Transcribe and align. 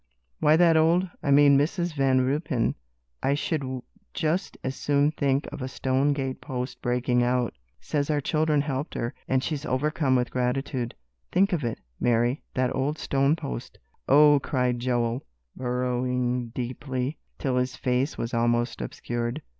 "Why, 0.39 0.55
that 0.55 0.75
old 0.77 1.07
I 1.21 1.29
mean 1.29 1.59
Mrs. 1.59 1.93
Van 1.93 2.21
Ruypen, 2.21 2.73
I 3.21 3.35
should 3.35 3.83
just 4.15 4.57
as 4.63 4.75
soon 4.75 5.11
think 5.11 5.47
of 5.51 5.61
a 5.61 5.67
stone 5.67 6.11
gate 6.13 6.41
post 6.41 6.81
breaking 6.81 7.21
out 7.21 7.53
says 7.79 8.09
our 8.09 8.19
children 8.19 8.61
helped 8.61 8.95
her, 8.95 9.13
and 9.27 9.43
she's 9.43 9.63
overcome 9.63 10.15
with 10.15 10.31
gratitude. 10.31 10.95
Think 11.31 11.53
of 11.53 11.63
it, 11.63 11.79
Mary, 11.99 12.41
that 12.55 12.73
old 12.75 12.97
stone 12.97 13.35
post!" 13.35 13.77
"Oh!" 14.09 14.39
cried 14.41 14.79
Joel, 14.79 15.23
burrowing 15.55 16.47
deeply, 16.47 17.19
till 17.37 17.57
his 17.57 17.75
face 17.75 18.17
was 18.17 18.33
almost 18.33 18.81
obscured. 18.81 19.43